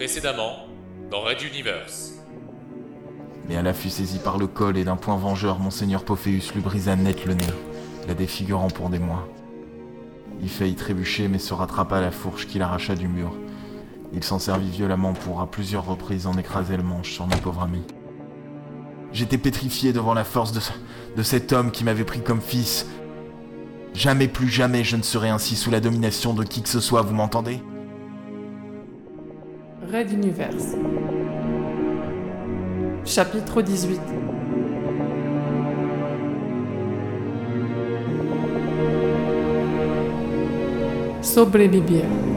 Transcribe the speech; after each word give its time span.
Précédemment, 0.00 0.52
dans 1.10 1.20
Red 1.20 1.42
Universe. 1.42 2.12
Mais 3.46 3.56
à 3.56 3.60
l'affût 3.60 3.90
saisi 3.90 4.18
par 4.18 4.38
le 4.38 4.46
col 4.46 4.78
et 4.78 4.84
d'un 4.84 4.96
point 4.96 5.18
vengeur, 5.18 5.58
Monseigneur 5.58 6.06
Pophéus 6.06 6.54
lui 6.54 6.62
brisa 6.62 6.96
net 6.96 7.26
le 7.26 7.34
nez, 7.34 7.44
la 8.08 8.14
défigurant 8.14 8.68
pour 8.68 8.88
des 8.88 8.98
mois. 8.98 9.28
Il 10.40 10.48
faillit 10.48 10.74
trébucher 10.74 11.28
mais 11.28 11.38
se 11.38 11.52
rattrapa 11.52 11.98
à 11.98 12.00
la 12.00 12.12
fourche 12.12 12.46
qu'il 12.46 12.62
arracha 12.62 12.94
du 12.94 13.08
mur. 13.08 13.34
Il 14.14 14.24
s'en 14.24 14.38
servit 14.38 14.70
violemment 14.70 15.12
pour 15.12 15.42
à 15.42 15.50
plusieurs 15.50 15.84
reprises 15.84 16.26
en 16.26 16.38
écraser 16.38 16.78
le 16.78 16.82
manche 16.82 17.12
sur 17.12 17.26
mon 17.26 17.36
pauvre 17.36 17.60
ami. 17.60 17.82
J'étais 19.12 19.36
pétrifié 19.36 19.92
devant 19.92 20.14
la 20.14 20.24
force 20.24 20.52
de, 20.52 20.60
de 21.14 21.22
cet 21.22 21.52
homme 21.52 21.70
qui 21.70 21.84
m'avait 21.84 22.04
pris 22.04 22.22
comme 22.22 22.40
fils. 22.40 22.86
Jamais 23.92 24.28
plus 24.28 24.48
jamais 24.48 24.82
je 24.82 24.96
ne 24.96 25.02
serai 25.02 25.28
ainsi 25.28 25.56
sous 25.56 25.70
la 25.70 25.80
domination 25.80 26.32
de 26.32 26.42
qui 26.42 26.62
que 26.62 26.70
ce 26.70 26.80
soit, 26.80 27.02
vous 27.02 27.14
m'entendez? 27.14 27.60
Red 29.90 30.12
Universe. 30.12 30.76
Chapitre 33.04 33.60
18 33.60 33.98
Sobrevivir. 41.22 42.29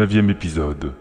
Épisode. 0.00 0.94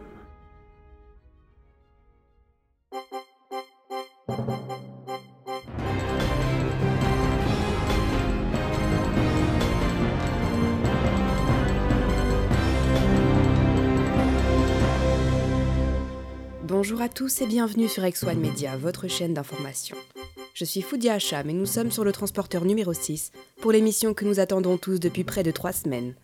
Bonjour 16.64 17.02
à 17.02 17.08
tous 17.08 17.42
et 17.42 17.46
bienvenue 17.46 17.88
sur 17.88 18.02
X1 18.02 18.36
Media, 18.38 18.78
votre 18.78 19.08
chaîne 19.08 19.36
d'information. 19.36 19.96
Je 20.56 20.66
suis 20.66 20.82
Foudia 20.82 21.14
Hacham 21.14 21.48
et 21.48 21.54
nous 21.54 21.68
sommes 21.68 21.92
sur 21.92 22.04
le 22.04 22.12
transporteur 22.12 22.66
numéro 22.66 22.94
6 22.94 23.32
pour 23.62 23.72
l'émission 23.72 24.16
que 24.16 24.26
nous 24.26 24.40
attendons 24.40 24.80
tous 24.80 25.00
depuis 25.00 25.24
près 25.24 25.44
de 25.44 25.52
trois 25.52 25.72
semaines. 25.72 26.16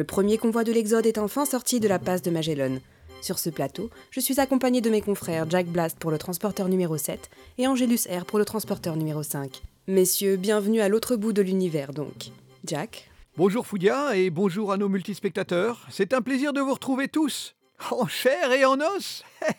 Le 0.00 0.04
premier 0.04 0.38
convoi 0.38 0.64
de 0.64 0.72
l'Exode 0.72 1.04
est 1.04 1.18
enfin 1.18 1.44
sorti 1.44 1.78
de 1.78 1.86
la 1.86 1.98
passe 1.98 2.22
de 2.22 2.30
Magellan. 2.30 2.78
Sur 3.20 3.38
ce 3.38 3.50
plateau, 3.50 3.90
je 4.10 4.18
suis 4.18 4.40
accompagné 4.40 4.80
de 4.80 4.88
mes 4.88 5.02
confrères 5.02 5.44
Jack 5.50 5.66
Blast 5.66 5.98
pour 5.98 6.10
le 6.10 6.16
transporteur 6.16 6.70
numéro 6.70 6.96
7 6.96 7.28
et 7.58 7.66
Angelus 7.66 8.08
R 8.08 8.24
pour 8.24 8.38
le 8.38 8.46
transporteur 8.46 8.96
numéro 8.96 9.22
5. 9.22 9.60
Messieurs, 9.88 10.38
bienvenue 10.38 10.80
à 10.80 10.88
l'autre 10.88 11.16
bout 11.16 11.34
de 11.34 11.42
l'univers 11.42 11.92
donc. 11.92 12.30
Jack 12.64 13.10
Bonjour 13.36 13.66
Foudia 13.66 14.16
et 14.16 14.30
bonjour 14.30 14.72
à 14.72 14.78
nos 14.78 14.88
multispectateurs. 14.88 15.86
C'est 15.90 16.14
un 16.14 16.22
plaisir 16.22 16.54
de 16.54 16.62
vous 16.62 16.72
retrouver 16.72 17.08
tous, 17.08 17.54
en 17.90 18.06
chair 18.06 18.52
et 18.52 18.64
en 18.64 18.80
os. 18.80 19.22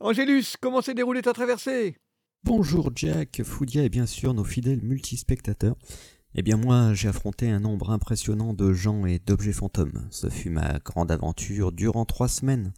Angélus, 0.00 0.58
comment 0.60 0.82
s'est 0.82 0.92
déroulée 0.92 1.22
ta 1.22 1.32
traversée? 1.32 1.96
Bonjour 2.44 2.90
Jack, 2.94 3.42
Foudia 3.42 3.82
et 3.82 3.88
bien 3.88 4.04
sûr 4.04 4.34
nos 4.34 4.44
fidèles 4.44 4.82
multispectateurs. 4.82 5.76
Eh 6.34 6.42
bien 6.42 6.56
moi, 6.56 6.92
j'ai 6.92 7.08
affronté 7.08 7.48
un 7.48 7.60
nombre 7.60 7.90
impressionnant 7.90 8.52
de 8.52 8.72
gens 8.72 9.06
et 9.06 9.18
d'objets 9.18 9.52
fantômes. 9.52 10.06
Ce 10.10 10.28
fut 10.28 10.50
ma 10.50 10.78
grande 10.84 11.10
aventure 11.10 11.72
durant 11.72 12.04
trois 12.04 12.28
semaines. 12.28 12.72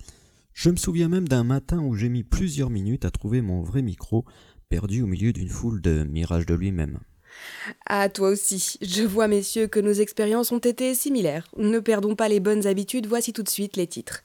Je 0.54 0.70
me 0.70 0.76
souviens 0.76 1.08
même 1.08 1.28
d'un 1.28 1.44
matin 1.44 1.80
où 1.80 1.94
j'ai 1.94 2.08
mis 2.08 2.22
plusieurs 2.22 2.70
minutes 2.70 3.04
à 3.04 3.10
trouver 3.10 3.40
mon 3.40 3.62
vrai 3.62 3.82
micro, 3.82 4.24
perdu 4.68 5.02
au 5.02 5.06
milieu 5.06 5.32
d'une 5.32 5.48
foule 5.48 5.80
de 5.80 6.04
mirages 6.04 6.46
de 6.46 6.54
lui-même. 6.54 7.00
Ah, 7.86 8.08
toi 8.08 8.28
aussi. 8.30 8.78
Je 8.82 9.02
vois, 9.02 9.28
messieurs, 9.28 9.66
que 9.66 9.80
nos 9.80 9.92
expériences 9.92 10.52
ont 10.52 10.58
été 10.58 10.94
similaires. 10.94 11.46
Ne 11.56 11.80
perdons 11.80 12.14
pas 12.14 12.28
les 12.28 12.40
bonnes 12.40 12.66
habitudes, 12.66 13.06
voici 13.06 13.32
tout 13.32 13.42
de 13.42 13.48
suite 13.48 13.76
les 13.76 13.86
titres. 13.86 14.22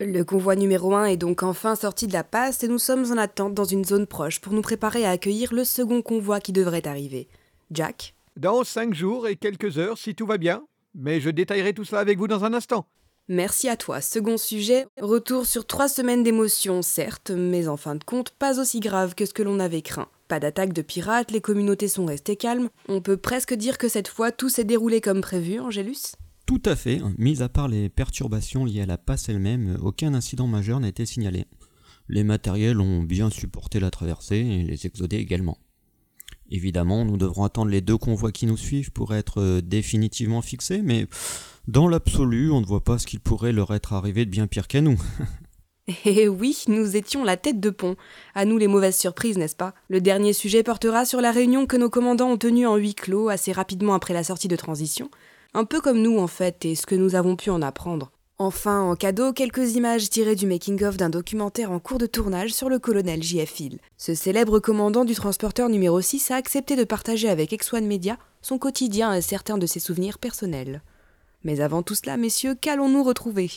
Le 0.00 0.22
convoi 0.22 0.56
numéro 0.56 0.94
1 0.94 1.06
est 1.06 1.16
donc 1.18 1.42
enfin 1.42 1.76
sorti 1.76 2.06
de 2.06 2.14
la 2.14 2.24
passe 2.24 2.64
et 2.64 2.68
nous 2.68 2.78
sommes 2.78 3.12
en 3.12 3.18
attente 3.18 3.54
dans 3.54 3.64
une 3.64 3.84
zone 3.84 4.06
proche 4.06 4.40
pour 4.40 4.54
nous 4.54 4.62
préparer 4.62 5.04
à 5.04 5.10
accueillir 5.10 5.52
le 5.52 5.64
second 5.64 6.00
convoi 6.00 6.40
qui 6.40 6.52
devrait 6.52 6.86
arriver. 6.86 7.28
Jack 7.70 8.14
Dans 8.36 8.64
cinq 8.64 8.94
jours 8.94 9.26
et 9.26 9.36
quelques 9.36 9.78
heures, 9.78 9.98
si 9.98 10.14
tout 10.14 10.26
va 10.26 10.38
bien. 10.38 10.62
Mais 10.94 11.20
je 11.20 11.30
détaillerai 11.30 11.74
tout 11.74 11.84
cela 11.84 12.00
avec 12.00 12.18
vous 12.18 12.28
dans 12.28 12.44
un 12.44 12.54
instant. 12.54 12.86
Merci 13.28 13.68
à 13.68 13.76
toi. 13.76 14.00
Second 14.00 14.36
sujet, 14.36 14.86
retour 15.00 15.46
sur 15.46 15.66
trois 15.66 15.88
semaines 15.88 16.22
d'émotions, 16.22 16.82
certes, 16.82 17.30
mais 17.30 17.68
en 17.68 17.76
fin 17.76 17.94
de 17.94 18.02
compte, 18.02 18.30
pas 18.30 18.58
aussi 18.60 18.80
grave 18.80 19.14
que 19.14 19.24
ce 19.24 19.32
que 19.32 19.42
l'on 19.42 19.60
avait 19.60 19.82
craint. 19.82 20.08
Pas 20.26 20.40
d'attaque 20.40 20.72
de 20.72 20.82
pirates, 20.82 21.30
les 21.30 21.40
communautés 21.40 21.88
sont 21.88 22.06
restées 22.06 22.36
calmes. 22.36 22.70
On 22.88 23.00
peut 23.00 23.16
presque 23.16 23.54
dire 23.54 23.78
que 23.78 23.88
cette 23.88 24.08
fois, 24.08 24.32
tout 24.32 24.48
s'est 24.48 24.64
déroulé 24.64 25.00
comme 25.00 25.20
prévu, 25.20 25.60
Angélus 25.60 26.16
Tout 26.46 26.62
à 26.64 26.74
fait, 26.74 27.00
mis 27.18 27.42
à 27.42 27.48
part 27.48 27.68
les 27.68 27.88
perturbations 27.88 28.64
liées 28.64 28.82
à 28.82 28.86
la 28.86 28.98
passe 28.98 29.28
elle-même, 29.28 29.76
aucun 29.80 30.14
incident 30.14 30.46
majeur 30.46 30.80
n'a 30.80 30.88
été 30.88 31.06
signalé. 31.06 31.46
Les 32.08 32.24
matériels 32.24 32.80
ont 32.80 33.02
bien 33.02 33.30
supporté 33.30 33.78
la 33.78 33.90
traversée 33.90 34.38
et 34.38 34.62
les 34.64 34.86
exodés 34.86 35.18
également. 35.18 35.58
Évidemment, 36.50 37.04
nous 37.04 37.16
devrons 37.16 37.44
attendre 37.44 37.70
les 37.70 37.80
deux 37.80 37.96
convois 37.96 38.32
qui 38.32 38.46
nous 38.46 38.56
suivent 38.56 38.90
pour 38.90 39.14
être 39.14 39.40
euh, 39.40 39.60
définitivement 39.60 40.42
fixés, 40.42 40.82
mais 40.82 41.06
dans 41.68 41.88
l'absolu, 41.88 42.50
on 42.50 42.60
ne 42.60 42.66
voit 42.66 42.82
pas 42.82 42.98
ce 42.98 43.06
qu'il 43.06 43.20
pourrait 43.20 43.52
leur 43.52 43.72
être 43.72 43.92
arrivé 43.92 44.24
de 44.24 44.30
bien 44.30 44.46
pire 44.46 44.68
qu'à 44.68 44.80
nous. 44.80 45.00
Eh 46.04 46.28
oui, 46.28 46.62
nous 46.68 46.94
étions 46.94 47.24
la 47.24 47.36
tête 47.36 47.58
de 47.58 47.70
pont. 47.70 47.96
À 48.36 48.44
nous 48.44 48.58
les 48.58 48.68
mauvaises 48.68 48.96
surprises, 48.96 49.38
n'est-ce 49.38 49.56
pas? 49.56 49.74
Le 49.88 50.00
dernier 50.00 50.32
sujet 50.32 50.62
portera 50.62 51.04
sur 51.04 51.20
la 51.20 51.32
réunion 51.32 51.66
que 51.66 51.76
nos 51.76 51.90
commandants 51.90 52.30
ont 52.30 52.36
tenue 52.36 52.66
en 52.66 52.76
huis 52.76 52.94
clos 52.94 53.28
assez 53.28 53.50
rapidement 53.50 53.94
après 53.94 54.14
la 54.14 54.22
sortie 54.22 54.46
de 54.46 54.54
transition. 54.54 55.10
Un 55.52 55.64
peu 55.64 55.80
comme 55.80 56.00
nous 56.00 56.18
en 56.18 56.28
fait, 56.28 56.64
et 56.64 56.76
ce 56.76 56.86
que 56.86 56.94
nous 56.94 57.16
avons 57.16 57.34
pu 57.34 57.50
en 57.50 57.60
apprendre. 57.60 58.12
Enfin, 58.42 58.80
en 58.80 58.96
cadeau, 58.96 59.34
quelques 59.34 59.76
images 59.76 60.08
tirées 60.08 60.34
du 60.34 60.46
making-of 60.46 60.96
d'un 60.96 61.10
documentaire 61.10 61.70
en 61.70 61.78
cours 61.78 61.98
de 61.98 62.06
tournage 62.06 62.54
sur 62.54 62.70
le 62.70 62.78
colonel 62.78 63.22
J.F. 63.22 63.60
Hill. 63.60 63.78
Ce 63.98 64.14
célèbre 64.14 64.60
commandant 64.60 65.04
du 65.04 65.14
transporteur 65.14 65.68
numéro 65.68 66.00
6 66.00 66.30
a 66.30 66.36
accepté 66.36 66.74
de 66.74 66.84
partager 66.84 67.28
avec 67.28 67.50
X1 67.50 67.84
Media 67.84 68.16
son 68.40 68.56
quotidien 68.56 69.12
et 69.12 69.20
certains 69.20 69.58
de 69.58 69.66
ses 69.66 69.78
souvenirs 69.78 70.18
personnels. 70.18 70.80
Mais 71.44 71.60
avant 71.60 71.82
tout 71.82 71.94
cela, 71.94 72.16
messieurs, 72.16 72.54
qu'allons-nous 72.58 73.04
retrouver? 73.04 73.50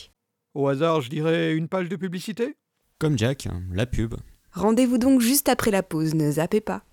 Au 0.54 0.68
hasard, 0.68 1.00
je 1.00 1.10
dirais 1.10 1.54
une 1.54 1.70
page 1.70 1.88
de 1.88 1.96
publicité? 1.96 2.58
Comme 3.00 3.18
Jack, 3.18 3.48
la 3.72 3.86
pub. 3.86 4.16
Rendez-vous 4.52 4.98
donc 4.98 5.22
juste 5.22 5.48
après 5.48 5.72
la 5.72 5.82
pause, 5.82 6.14
ne 6.14 6.30
zappez 6.30 6.60
pas. 6.60 6.84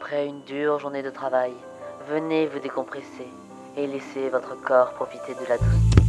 Après 0.00 0.26
une 0.26 0.40
dure 0.46 0.78
journée 0.78 1.02
de 1.02 1.10
travail, 1.10 1.50
venez 2.10 2.46
vous 2.46 2.60
décompresser 2.60 3.28
et 3.76 3.86
laissez 3.86 4.30
votre 4.30 4.58
corps 4.62 4.94
profiter 4.94 5.34
de 5.34 5.46
la 5.46 5.58
douceur. 5.58 6.04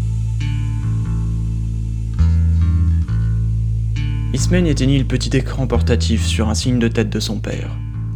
Ismène 4.34 4.68
éteignit 4.68 5.00
le 5.00 5.06
petit 5.06 5.36
écran 5.36 5.68
portatif 5.68 6.26
sur 6.26 6.48
un 6.48 6.54
signe 6.54 6.80
de 6.80 6.88
tête 6.88 7.10
de 7.10 7.20
son 7.20 7.42
père. 7.42 7.72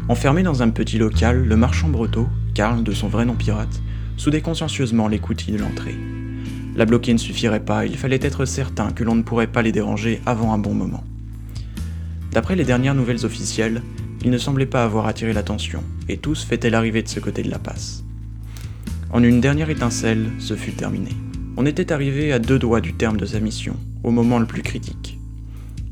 Enfermé 0.08 0.42
dans 0.42 0.64
un 0.64 0.70
petit 0.70 0.98
local, 0.98 1.44
le 1.44 1.58
marchand 1.58 1.90
breton, 1.90 2.28
Karl 2.56 2.82
de 2.82 2.94
son 2.94 3.10
vrai 3.10 3.26
nom 3.26 3.36
pirate, 3.36 3.82
soudait 4.16 4.40
consciencieusement 4.40 5.10
les 5.10 5.20
coutilles 5.20 5.56
de 5.56 5.62
l'entrée. 5.62 5.98
La 6.78 6.86
bloquer 6.86 7.12
ne 7.12 7.18
suffirait 7.18 7.66
pas, 7.66 7.86
il 7.86 7.98
fallait 7.98 8.20
être 8.22 8.46
certain 8.46 8.92
que 8.92 9.04
l'on 9.04 9.16
ne 9.16 9.24
pourrait 9.24 9.48
pas 9.48 9.64
les 9.64 9.74
déranger 9.74 10.22
avant 10.26 10.54
un 10.54 10.60
bon 10.60 10.74
moment. 10.74 11.04
D'après 12.32 12.56
les 12.56 12.64
dernières 12.64 12.96
nouvelles 12.96 13.26
officielles, 13.26 13.82
il 14.24 14.32
ne 14.32 14.38
semblait 14.38 14.66
pas 14.66 14.84
avoir 14.84 15.08
attiré 15.08 15.34
l'attention, 15.34 15.84
et 16.10 16.18
tous 16.18 16.44
fêtaient 16.44 16.70
l'arrivée 16.70 17.04
de 17.04 17.08
ce 17.08 17.20
côté 17.20 17.44
de 17.44 17.52
la 17.52 17.60
passe. 17.60 18.04
En 19.10 19.24
une 19.24 19.42
dernière 19.42 19.70
étincelle, 19.70 20.28
ce 20.40 20.56
fut 20.56 20.74
terminé. 20.74 21.12
On 21.56 21.66
était 21.66 21.92
arrivé 21.92 22.32
à 22.32 22.40
deux 22.40 22.60
doigts 22.60 22.82
du 22.82 22.94
terme 22.94 23.18
de 23.18 23.26
sa 23.26 23.40
mission, 23.40 23.76
au 24.04 24.12
moment 24.12 24.40
le 24.40 24.46
plus 24.46 24.62
critique. 24.62 25.18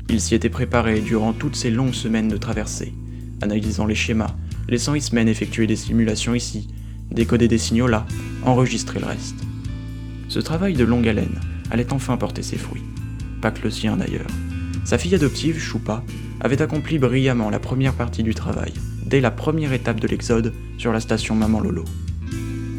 Il 0.08 0.20
s'y 0.20 0.34
était 0.34 0.50
préparé 0.50 1.00
durant 1.00 1.32
toutes 1.32 1.56
ces 1.56 1.70
longues 1.70 1.94
semaines 1.94 2.28
de 2.28 2.36
traversée, 2.36 2.92
analysant 3.42 3.86
les 3.86 3.94
schémas, 3.94 4.36
laissant 4.68 4.94
Ismen 4.94 5.28
effectuer 5.28 5.66
des 5.66 5.76
simulations 5.76 6.34
ici, 6.34 6.68
décoder 7.10 7.48
des 7.48 7.58
signaux 7.58 7.86
là, 7.86 8.06
enregistrer 8.44 9.00
le 9.00 9.06
reste. 9.06 9.36
Ce 10.28 10.38
travail 10.38 10.74
de 10.74 10.84
longue 10.84 11.08
haleine 11.08 11.40
allait 11.70 11.92
enfin 11.92 12.16
porter 12.16 12.42
ses 12.42 12.58
fruits. 12.58 12.84
Pas 13.40 13.50
que 13.50 13.62
le 13.62 13.70
sien 13.70 13.96
d'ailleurs. 13.96 14.26
Sa 14.86 14.98
fille 14.98 15.16
adoptive, 15.16 15.58
Choupa, 15.58 16.04
avait 16.38 16.62
accompli 16.62 17.00
brillamment 17.00 17.50
la 17.50 17.58
première 17.58 17.92
partie 17.92 18.22
du 18.22 18.36
travail, 18.36 18.72
dès 19.04 19.20
la 19.20 19.32
première 19.32 19.72
étape 19.72 19.98
de 19.98 20.06
l'exode 20.06 20.54
sur 20.78 20.92
la 20.92 21.00
station 21.00 21.34
Maman 21.34 21.58
Lolo. 21.58 21.84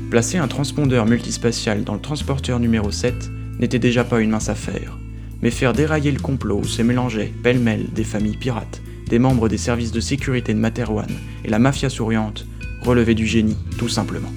Placer 0.09 0.37
un 0.37 0.47
transpondeur 0.47 1.05
multispatial 1.05 1.83
dans 1.83 1.95
le 1.95 1.99
transporteur 1.99 2.61
numéro 2.61 2.91
7 2.91 3.29
n'était 3.59 3.77
déjà 3.77 4.05
pas 4.05 4.21
une 4.21 4.29
mince 4.29 4.47
affaire, 4.47 4.97
mais 5.41 5.51
faire 5.51 5.73
dérailler 5.73 6.13
le 6.13 6.21
complot 6.21 6.59
où 6.59 6.63
se 6.63 6.81
mélangeaient 6.81 7.33
pêle-mêle 7.43 7.87
des 7.91 8.05
familles 8.05 8.37
pirates, 8.37 8.81
des 9.09 9.19
membres 9.19 9.49
des 9.49 9.57
services 9.57 9.91
de 9.91 9.99
sécurité 9.99 10.53
de 10.53 10.59
Materwan 10.59 11.11
et 11.43 11.49
la 11.49 11.59
mafia 11.59 11.89
souriante 11.89 12.47
relevait 12.83 13.15
du 13.15 13.27
génie, 13.27 13.57
tout 13.77 13.89
simplement. 13.89 14.31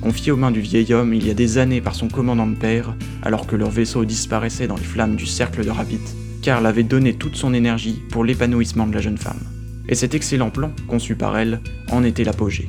Confié 0.00 0.32
aux 0.32 0.36
mains 0.38 0.52
du 0.52 0.62
vieil 0.62 0.94
homme 0.94 1.12
il 1.12 1.26
y 1.26 1.30
a 1.30 1.34
des 1.34 1.58
années 1.58 1.82
par 1.82 1.94
son 1.94 2.08
commandant 2.08 2.46
de 2.46 2.56
père, 2.56 2.94
alors 3.20 3.46
que 3.46 3.56
leur 3.56 3.70
vaisseau 3.70 4.06
disparaissait 4.06 4.68
dans 4.68 4.76
les 4.76 4.84
flammes 4.84 5.16
du 5.16 5.26
cercle 5.26 5.66
de 5.66 5.70
Rabbit, 5.70 6.00
Karl 6.42 6.66
avait 6.66 6.82
donné 6.82 7.14
toute 7.14 7.36
son 7.36 7.54
énergie 7.54 8.02
pour 8.10 8.24
l'épanouissement 8.24 8.86
de 8.86 8.94
la 8.94 9.00
jeune 9.00 9.18
femme. 9.18 9.40
Et 9.88 9.94
cet 9.94 10.14
excellent 10.14 10.50
plan, 10.50 10.72
conçu 10.86 11.14
par 11.14 11.36
elle, 11.38 11.60
en 11.90 12.04
était 12.04 12.24
l'apogée. 12.24 12.68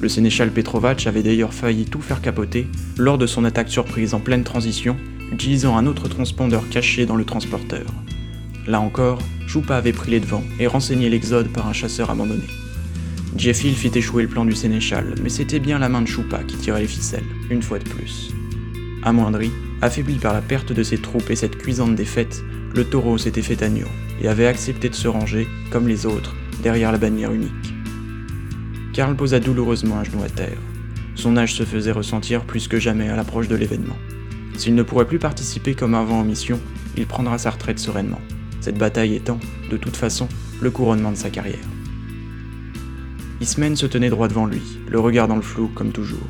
Le 0.00 0.08
sénéchal 0.08 0.50
Petrovac 0.50 1.06
avait 1.06 1.22
d'ailleurs 1.22 1.54
failli 1.54 1.84
tout 1.84 2.00
faire 2.00 2.20
capoter 2.20 2.66
lors 2.98 3.18
de 3.18 3.26
son 3.26 3.44
attaque 3.44 3.68
surprise 3.68 4.14
en 4.14 4.20
pleine 4.20 4.44
transition, 4.44 4.96
utilisant 5.32 5.76
un 5.76 5.86
autre 5.86 6.08
transpondeur 6.08 6.68
caché 6.68 7.06
dans 7.06 7.16
le 7.16 7.24
transporteur. 7.24 7.86
Là 8.66 8.80
encore, 8.80 9.20
Choupa 9.46 9.76
avait 9.76 9.92
pris 9.92 10.10
les 10.10 10.20
devants 10.20 10.44
et 10.58 10.66
renseigné 10.66 11.08
l'exode 11.08 11.48
par 11.48 11.66
un 11.66 11.72
chasseur 11.72 12.10
abandonné. 12.10 12.44
Jeffil 13.36 13.74
fit 13.74 13.90
échouer 13.94 14.24
le 14.24 14.28
plan 14.28 14.44
du 14.44 14.54
sénéchal, 14.54 15.14
mais 15.22 15.30
c'était 15.30 15.58
bien 15.58 15.78
la 15.78 15.88
main 15.88 16.02
de 16.02 16.06
Choupa 16.06 16.42
qui 16.44 16.56
tirait 16.56 16.82
les 16.82 16.86
ficelles, 16.86 17.24
une 17.50 17.62
fois 17.62 17.78
de 17.78 17.88
plus. 17.88 18.30
Amoindri, 19.02 19.50
affaibli 19.80 20.14
par 20.14 20.34
la 20.34 20.42
perte 20.42 20.72
de 20.72 20.82
ses 20.82 20.98
troupes 20.98 21.30
et 21.30 21.36
cette 21.36 21.56
cuisante 21.58 21.94
défaite, 21.94 22.44
le 22.74 22.84
taureau 22.84 23.18
s'était 23.18 23.42
fait 23.42 23.62
agneau 23.62 23.88
et 24.20 24.28
avait 24.28 24.46
accepté 24.46 24.88
de 24.88 24.94
se 24.94 25.08
ranger, 25.08 25.46
comme 25.70 25.88
les 25.88 26.06
autres, 26.06 26.34
derrière 26.62 26.92
la 26.92 26.98
bannière 26.98 27.32
unique. 27.32 27.74
Karl 28.92 29.16
posa 29.16 29.40
douloureusement 29.40 29.98
un 29.98 30.04
genou 30.04 30.22
à 30.22 30.28
terre. 30.28 30.58
Son 31.14 31.36
âge 31.36 31.54
se 31.54 31.64
faisait 31.64 31.92
ressentir 31.92 32.44
plus 32.44 32.68
que 32.68 32.78
jamais 32.78 33.08
à 33.08 33.16
l'approche 33.16 33.48
de 33.48 33.56
l'événement. 33.56 33.96
S'il 34.56 34.74
ne 34.74 34.82
pourrait 34.82 35.06
plus 35.06 35.18
participer 35.18 35.74
comme 35.74 35.94
avant 35.94 36.20
en 36.20 36.24
mission, 36.24 36.60
il 36.96 37.06
prendra 37.06 37.38
sa 37.38 37.50
retraite 37.50 37.78
sereinement, 37.78 38.20
cette 38.60 38.78
bataille 38.78 39.14
étant, 39.14 39.40
de 39.70 39.76
toute 39.76 39.96
façon, 39.96 40.28
le 40.60 40.70
couronnement 40.70 41.10
de 41.10 41.16
sa 41.16 41.30
carrière. 41.30 41.58
Ismen 43.40 43.76
se 43.76 43.86
tenait 43.86 44.10
droit 44.10 44.28
devant 44.28 44.46
lui, 44.46 44.62
le 44.88 45.00
regard 45.00 45.26
dans 45.26 45.36
le 45.36 45.42
flou 45.42 45.68
comme 45.74 45.90
toujours. 45.90 46.28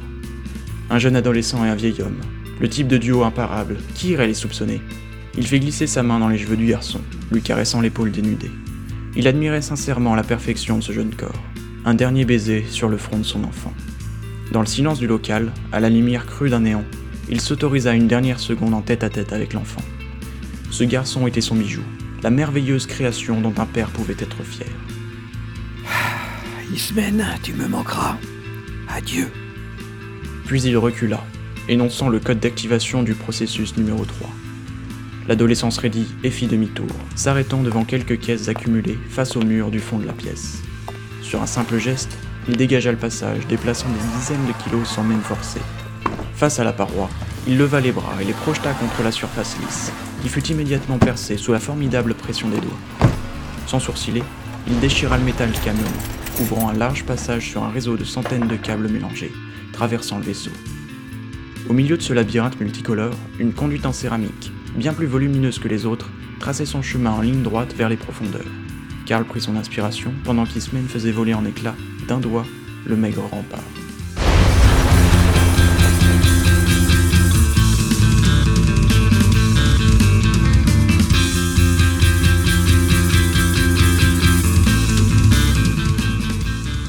Un 0.89 0.99
jeune 0.99 1.17
adolescent 1.17 1.65
et 1.65 1.69
un 1.69 1.75
vieil 1.75 2.01
homme, 2.01 2.21
le 2.61 2.69
type 2.69 2.89
de 2.89 2.97
duo 2.97 3.25
imparable, 3.25 3.77
qui 3.95 4.11
irait 4.11 4.29
les 4.29 4.35
soupçonner? 4.35 4.81
Il 5.37 5.47
fait 5.47 5.61
glisser 5.61 5.87
sa 5.87 6.03
main 6.03 6.19
dans 6.19 6.29
les 6.29 6.39
cheveux 6.39 6.57
du 6.57 6.67
garçon, 6.67 7.01
lui 7.31 7.41
caressant 7.41 7.81
l'épaule 7.81 8.11
dénudée. 8.11 8.51
Il 9.17 9.27
admirait 9.27 9.63
sincèrement 9.63 10.15
la 10.15 10.23
perfection 10.23 10.79
de 10.79 10.83
ce 10.83 10.93
jeune 10.93 11.15
corps. 11.15 11.43
Un 11.85 11.95
dernier 11.95 12.25
baiser 12.25 12.65
sur 12.69 12.89
le 12.89 12.97
front 12.99 13.19
de 13.19 13.25
son 13.25 13.45
enfant. 13.45 13.73
Dans 14.53 14.61
le 14.61 14.67
silence 14.67 14.99
du 14.99 15.07
local, 15.07 15.53
à 15.73 15.81
la 15.81 15.89
lumière 15.89 16.27
crue 16.27 16.51
d'un 16.51 16.61
néon, 16.61 16.85
il 17.31 17.41
s'autorisa 17.41 17.95
une 17.95 18.09
dernière 18.09 18.41
seconde 18.41 18.75
en 18.75 18.83
tête 18.83 19.05
à 19.05 19.09
tête 19.09 19.33
avec 19.33 19.55
l'enfant. 19.55 19.83
Ce 20.71 20.85
garçon 20.85 21.27
était 21.27 21.41
son 21.41 21.57
bijou, 21.57 21.83
la 22.23 22.31
merveilleuse 22.31 22.87
création 22.87 23.41
dont 23.41 23.55
un 23.57 23.67
père 23.67 23.91
pouvait 23.91 24.17
être 24.19 24.43
fier. 24.45 24.67
Ismen, 26.73 27.25
tu 27.43 27.53
me 27.55 27.69
manqueras. 27.69 28.17
Adieu. 28.89 29.29
Puis 30.47 30.63
il 30.63 30.77
recula, 30.77 31.25
énonçant 31.69 32.09
le 32.09 32.21
code 32.21 32.41
d'activation 32.41 33.03
du 33.03 33.15
processus 33.15 33.77
numéro 33.77 34.05
3. 34.05 34.29
L'adolescent 35.29 35.71
se 35.71 35.81
raidit 35.81 36.09
et 36.25 36.31
fit 36.31 36.49
demi-tour, 36.49 36.89
s'arrêtant 37.15 37.63
devant 37.63 37.85
quelques 37.85 38.19
caisses 38.19 38.49
accumulées 38.49 38.99
face 39.09 39.37
au 39.37 39.43
mur 39.43 39.71
du 39.71 39.79
fond 39.79 39.99
de 39.99 40.07
la 40.07 40.13
pièce. 40.13 40.63
Sur 41.23 41.43
un 41.43 41.47
simple 41.47 41.79
geste, 41.79 42.17
il 42.49 42.57
dégagea 42.57 42.91
le 42.91 42.99
passage, 42.99 43.47
déplaçant 43.47 43.89
des 43.89 44.19
dizaines 44.19 44.47
de 44.47 44.65
kilos 44.65 44.89
sans 44.89 45.05
même 45.05 45.21
forcer. 45.21 45.61
Face 46.35 46.59
à 46.59 46.65
la 46.65 46.73
paroi, 46.73 47.09
il 47.47 47.57
leva 47.57 47.81
les 47.81 47.93
bras 47.93 48.21
et 48.21 48.25
les 48.25 48.33
projeta 48.33 48.73
contre 48.73 49.03
la 49.05 49.13
surface 49.13 49.57
lisse, 49.61 49.93
qui 50.23 50.29
fut 50.29 50.45
immédiatement 50.49 50.99
percée 50.99 51.37
sous 51.37 51.53
la 51.53 51.61
formidable 51.61 52.15
pression 52.15 52.49
des 52.49 52.61
doigts. 52.61 53.09
Sans 53.67 53.79
sourciller, 53.79 54.25
il 54.67 54.81
déchira 54.81 55.19
le 55.19 55.25
métal 55.25 55.53
calmement, 55.65 55.87
couvrant 56.37 56.69
un 56.69 56.75
large 56.75 57.05
passage 57.05 57.49
sur 57.49 57.63
un 57.63 57.71
réseau 57.71 57.97
de 57.97 58.05
centaines 58.05 58.49
de 58.49 58.57
câbles 58.57 58.89
mélangés, 58.89 59.33
traversant 59.73 60.19
le 60.19 60.25
vaisseau. 60.25 60.51
Au 61.69 61.73
milieu 61.73 61.97
de 61.97 62.03
ce 62.03 62.13
labyrinthe 62.13 62.61
multicolore, 62.61 63.15
une 63.39 63.53
conduite 63.53 63.87
en 63.87 63.93
céramique, 63.93 64.53
bien 64.77 64.93
plus 64.93 65.07
volumineuse 65.07 65.59
que 65.59 65.69
les 65.69 65.87
autres, 65.87 66.11
traçait 66.39 66.67
son 66.67 66.83
chemin 66.83 67.11
en 67.11 67.21
ligne 67.21 67.43
droite 67.43 67.75
vers 67.75 67.89
les 67.89 67.97
profondeurs. 67.97 68.41
Karl 69.07 69.25
prit 69.25 69.41
son 69.41 69.57
inspiration 69.57 70.13
pendant 70.25 70.45
qu'Ismen 70.45 70.87
faisait 70.87 71.13
voler 71.13 71.35
en 71.35 71.45
éclats, 71.45 71.77
d'un 72.09 72.19
doigt, 72.19 72.47
le 72.87 72.97
maigre 72.97 73.23
rempart. 73.31 73.61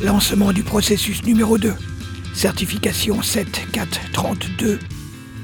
Lancement 0.03 0.51
du 0.51 0.63
processus 0.63 1.23
numéro 1.23 1.57
2. 1.57 1.73
Certification 2.33 3.21
7432. 3.21 4.79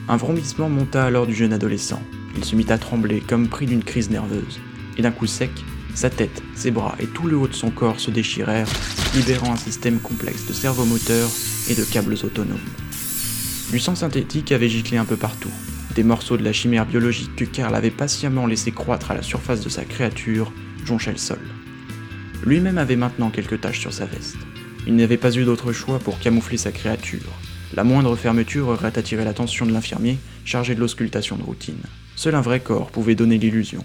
Un 0.10 0.18
vrombissement 0.18 0.68
monta 0.68 1.06
alors 1.06 1.26
du 1.28 1.34
jeune 1.34 1.54
adolescent. 1.54 2.02
Il 2.36 2.46
se 2.46 2.56
mit 2.56 2.66
à 2.70 2.78
trembler 2.78 3.22
comme 3.22 3.48
pris 3.48 3.66
d'une 3.66 3.84
crise 3.84 4.10
nerveuse. 4.10 4.60
Et 4.98 5.02
d'un 5.02 5.12
coup 5.12 5.28
sec, 5.28 5.52
sa 5.96 6.10
tête, 6.10 6.44
ses 6.56 6.72
bras 6.72 6.96
et 7.00 7.08
tout 7.08 7.28
le 7.28 7.38
haut 7.38 7.48
de 7.48 7.54
son 7.54 7.72
corps 7.72 8.00
se 8.00 8.12
déchirèrent, 8.12 8.70
libérant 9.16 9.54
un 9.54 9.58
système 9.58 10.00
complexe 10.00 10.48
de 10.48 10.54
servomoteurs 10.54 11.30
et 11.70 11.76
de 11.76 11.84
câbles 11.84 12.18
autonomes. 12.24 12.58
Du 13.72 13.80
sang 13.80 13.96
synthétique 13.96 14.52
avait 14.52 14.70
giclé 14.70 14.98
un 14.98 15.06
peu 15.06 15.18
partout. 15.18 15.52
Des 15.96 16.04
morceaux 16.04 16.38
de 16.38 16.44
la 16.44 16.54
chimère 16.54 16.86
biologique 16.86 17.36
que 17.36 17.46
Karl 17.46 17.76
avait 17.76 17.92
patiemment 17.92 18.48
laissé 18.48 18.72
croître 18.72 19.12
à 19.12 19.14
la 19.14 19.22
surface 19.22 19.62
de 19.62 19.70
sa 19.70 19.84
créature 19.84 20.52
jonchaient 20.86 21.12
le 21.12 21.18
sol. 21.18 21.40
Lui-même 22.46 22.78
avait 22.78 22.96
maintenant 22.96 23.30
quelques 23.30 23.62
taches 23.62 23.80
sur 23.80 23.94
sa 23.94 24.06
veste. 24.06 24.38
Il 24.88 24.96
n'avait 24.96 25.18
pas 25.18 25.36
eu 25.36 25.44
d'autre 25.44 25.74
choix 25.74 26.00
pour 26.00 26.20
camoufler 26.20 26.58
sa 26.58 26.72
créature. 26.72 27.40
La 27.76 27.84
moindre 27.84 28.16
fermeture 28.16 28.70
aurait 28.70 28.98
attiré 28.98 29.26
l'attention 29.26 29.66
de 29.66 29.72
l'infirmier 29.72 30.18
chargé 30.46 30.74
de 30.74 30.80
l'auscultation 30.80 31.36
de 31.36 31.44
routine. 31.44 31.84
Seul 32.20 32.36
un 32.36 32.42
vrai 32.42 32.60
corps 32.60 32.92
pouvait 32.92 33.16
donner 33.16 33.38
l'illusion. 33.38 33.82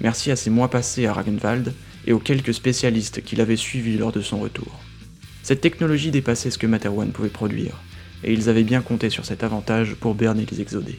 Merci 0.00 0.32
à 0.32 0.36
ses 0.36 0.50
mois 0.50 0.68
passés 0.68 1.06
à 1.06 1.12
Ragenwald 1.12 1.72
et 2.08 2.12
aux 2.12 2.18
quelques 2.18 2.52
spécialistes 2.52 3.22
qu'il 3.22 3.40
avait 3.40 3.54
suivis 3.54 3.96
lors 3.96 4.10
de 4.10 4.20
son 4.20 4.40
retour. 4.40 4.80
Cette 5.44 5.60
technologie 5.60 6.10
dépassait 6.10 6.50
ce 6.50 6.58
que 6.58 6.66
Materwan 6.66 7.12
pouvait 7.12 7.28
produire, 7.28 7.80
et 8.24 8.32
ils 8.32 8.48
avaient 8.48 8.64
bien 8.64 8.80
compté 8.80 9.10
sur 9.10 9.24
cet 9.24 9.44
avantage 9.44 9.94
pour 9.94 10.16
berner 10.16 10.44
les 10.50 10.60
exodés. 10.60 10.98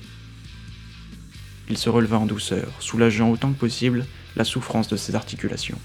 Il 1.69 1.77
se 1.77 1.89
releva 1.89 2.17
en 2.17 2.25
douceur, 2.25 2.71
soulageant 2.79 3.29
autant 3.29 3.51
que 3.51 3.59
possible 3.59 4.05
la 4.37 4.45
souffrance 4.45 4.87
de 4.87 4.95
ses 4.95 5.15
articulations. 5.15 5.79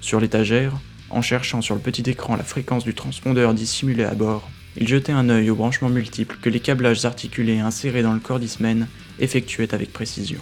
Sur 0.00 0.20
l'étagère, 0.20 0.78
en 1.10 1.22
cherchant 1.22 1.60
sur 1.60 1.74
le 1.74 1.80
petit 1.80 2.08
écran 2.08 2.36
la 2.36 2.44
fréquence 2.44 2.84
du 2.84 2.94
transpondeur 2.94 3.52
dissimulé 3.52 4.04
à 4.04 4.14
bord, 4.14 4.48
il 4.76 4.86
jetait 4.86 5.10
un 5.10 5.28
œil 5.28 5.50
aux 5.50 5.56
branchements 5.56 5.88
multiples 5.88 6.38
que 6.40 6.50
les 6.50 6.60
câblages 6.60 7.04
articulés 7.04 7.58
insérés 7.58 8.02
dans 8.02 8.14
le 8.14 8.20
corps 8.20 8.38
d'Ismen 8.38 8.86
effectuaient 9.18 9.74
avec 9.74 9.92
précision. 9.92 10.40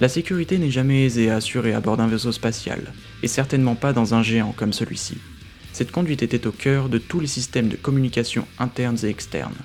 La 0.00 0.08
sécurité 0.08 0.58
n'est 0.58 0.70
jamais 0.70 1.04
aisée 1.04 1.30
à 1.30 1.36
assurer 1.36 1.74
à 1.74 1.80
bord 1.80 1.96
d'un 1.96 2.06
vaisseau 2.06 2.30
spatial, 2.30 2.92
et 3.22 3.28
certainement 3.28 3.74
pas 3.74 3.92
dans 3.92 4.14
un 4.14 4.22
géant 4.22 4.54
comme 4.56 4.72
celui-ci. 4.72 5.18
Cette 5.72 5.90
conduite 5.90 6.22
était 6.22 6.46
au 6.46 6.52
cœur 6.52 6.88
de 6.88 6.98
tous 6.98 7.20
les 7.20 7.26
systèmes 7.26 7.68
de 7.68 7.76
communication 7.76 8.46
internes 8.58 8.98
et 9.02 9.08
externes. 9.08 9.56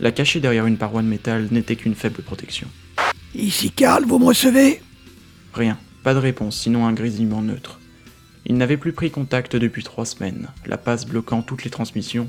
La 0.00 0.12
cacher 0.12 0.40
derrière 0.40 0.66
une 0.66 0.78
paroi 0.78 1.02
de 1.02 1.08
métal 1.08 1.48
n'était 1.50 1.76
qu'une 1.76 1.94
faible 1.94 2.22
protection. 2.22 2.68
Ici 3.34 3.70
Karl, 3.70 4.04
vous 4.04 4.18
me 4.18 4.26
recevez? 4.26 4.82
Rien, 5.54 5.78
pas 6.02 6.14
de 6.14 6.18
réponse, 6.18 6.58
sinon 6.58 6.86
un 6.86 6.92
grésillement 6.92 7.42
neutre. 7.42 7.80
Il 8.44 8.56
n'avait 8.56 8.76
plus 8.76 8.92
pris 8.92 9.10
contact 9.10 9.56
depuis 9.56 9.84
trois 9.84 10.04
semaines, 10.04 10.48
la 10.66 10.76
passe 10.76 11.06
bloquant 11.06 11.42
toutes 11.42 11.64
les 11.64 11.70
transmissions. 11.70 12.28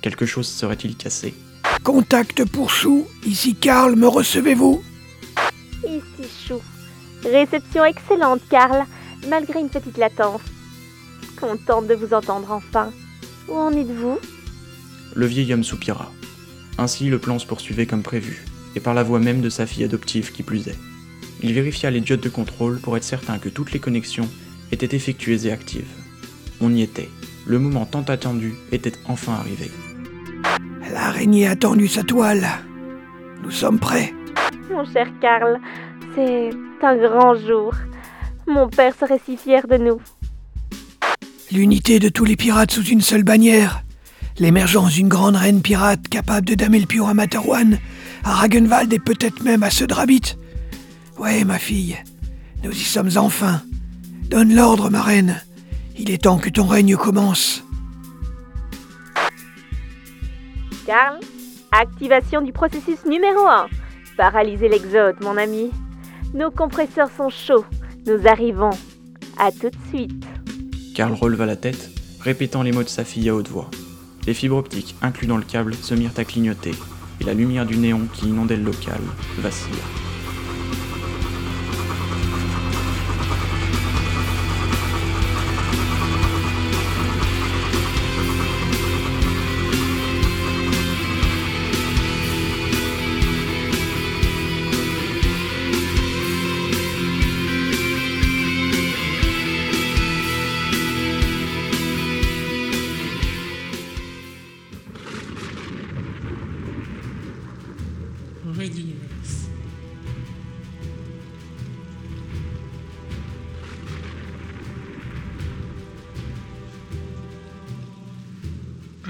Quelque 0.00 0.26
chose 0.26 0.46
serait-il 0.46 0.96
cassé? 0.96 1.34
Contact 1.82 2.44
pour 2.44 2.70
Chou, 2.70 3.06
ici 3.26 3.54
Karl, 3.54 3.96
me 3.96 4.06
recevez-vous? 4.06 4.82
Réception 7.24 7.84
excellente, 7.84 8.40
Karl, 8.48 8.84
malgré 9.28 9.60
une 9.60 9.70
petite 9.70 9.98
latence. 9.98 10.40
Contente 11.40 11.86
de 11.86 11.94
vous 11.94 12.14
entendre 12.14 12.50
enfin. 12.50 12.90
Où 13.48 13.54
en 13.54 13.72
êtes-vous? 13.72 14.18
Le 15.14 15.26
vieil 15.26 15.52
homme 15.52 15.64
soupira. 15.64 16.12
Ainsi, 16.78 17.08
le 17.08 17.18
plan 17.18 17.38
se 17.38 17.46
poursuivait 17.46 17.86
comme 17.86 18.02
prévu, 18.02 18.44
et 18.76 18.80
par 18.80 18.94
la 18.94 19.02
voix 19.02 19.18
même 19.18 19.40
de 19.40 19.48
sa 19.48 19.66
fille 19.66 19.84
adoptive 19.84 20.32
qui 20.32 20.42
plus 20.42 20.68
est. 20.68 20.78
Il 21.42 21.52
vérifia 21.52 21.90
les 21.90 22.00
diodes 22.00 22.20
de 22.20 22.28
contrôle 22.28 22.80
pour 22.80 22.96
être 22.96 23.04
certain 23.04 23.38
que 23.38 23.48
toutes 23.48 23.72
les 23.72 23.78
connexions 23.78 24.28
étaient 24.72 24.94
effectuées 24.96 25.46
et 25.46 25.52
actives. 25.52 25.88
On 26.60 26.72
y 26.74 26.82
était. 26.82 27.08
Le 27.46 27.58
moment 27.58 27.86
tant 27.86 28.02
attendu 28.02 28.54
était 28.72 28.92
enfin 29.06 29.34
arrivé. 29.34 29.70
L'araignée 30.92 31.48
a 31.48 31.56
tendu 31.56 31.88
sa 31.88 32.02
toile. 32.02 32.46
Nous 33.42 33.50
sommes 33.50 33.78
prêts. 33.78 34.12
Mon 34.70 34.84
cher 34.84 35.06
Karl, 35.20 35.60
c'est 36.14 36.50
un 36.82 36.96
grand 36.96 37.34
jour. 37.34 37.74
Mon 38.46 38.68
père 38.68 38.94
serait 38.94 39.20
si 39.24 39.36
fier 39.36 39.66
de 39.66 39.76
nous. 39.76 40.00
L'unité 41.52 41.98
de 41.98 42.08
tous 42.08 42.24
les 42.24 42.36
pirates 42.36 42.70
sous 42.70 42.84
une 42.84 43.00
seule 43.00 43.24
bannière. 43.24 43.82
L'émergence 44.38 44.94
d'une 44.94 45.08
grande 45.08 45.36
reine 45.36 45.62
pirate 45.62 46.08
capable 46.08 46.46
de 46.46 46.54
damer 46.54 46.80
le 46.80 46.86
pion 46.86 47.08
à 47.08 47.14
Materwan, 47.14 47.78
à 48.24 48.34
Ragenwald 48.34 48.92
et 48.92 48.98
peut-être 48.98 49.42
même 49.42 49.62
à 49.62 49.70
Södrabit. 49.70 50.36
Ouais, 51.18 51.44
ma 51.44 51.58
fille, 51.58 51.96
nous 52.62 52.70
y 52.70 52.84
sommes 52.84 53.10
enfin. 53.16 53.62
Donne 54.28 54.54
l'ordre, 54.54 54.90
ma 54.90 55.02
reine. 55.02 55.40
Il 55.98 56.10
est 56.10 56.22
temps 56.22 56.38
que 56.38 56.50
ton 56.50 56.66
règne 56.66 56.96
commence. 56.96 57.64
Karl, 60.86 61.18
activation 61.72 62.40
du 62.40 62.52
processus 62.52 63.04
numéro 63.04 63.46
1. 63.46 63.66
Paralyser 64.16 64.68
l'exode, 64.68 65.16
mon 65.20 65.36
ami. 65.36 65.70
Nos 66.34 66.50
compresseurs 66.50 67.10
sont 67.10 67.30
chauds. 67.30 67.64
Nous 68.06 68.26
arrivons. 68.26 68.70
À 69.38 69.50
tout 69.50 69.70
de 69.70 69.76
suite. 69.88 70.26
Karl 70.94 71.14
releva 71.14 71.46
la 71.46 71.56
tête, 71.56 71.90
répétant 72.20 72.62
les 72.62 72.72
mots 72.72 72.82
de 72.82 72.88
sa 72.88 73.04
fille 73.04 73.30
à 73.30 73.34
haute 73.34 73.48
voix. 73.48 73.70
Les 74.26 74.34
fibres 74.34 74.56
optiques 74.56 74.94
inclus 75.00 75.26
dans 75.26 75.38
le 75.38 75.44
câble 75.44 75.74
se 75.74 75.94
mirent 75.94 76.12
à 76.18 76.24
clignoter, 76.24 76.74
et 77.20 77.24
la 77.24 77.32
lumière 77.32 77.64
du 77.64 77.78
néon 77.78 78.02
qui 78.12 78.26
inondait 78.26 78.56
le 78.56 78.64
local 78.64 79.00
vacilla. 79.38 79.84